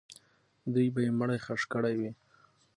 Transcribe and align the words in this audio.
دوی 0.73 0.87
به 0.93 0.99
یې 1.05 1.11
مړی 1.19 1.37
ښخ 1.45 1.61
کړی 1.73 1.93
وي. 1.99 2.11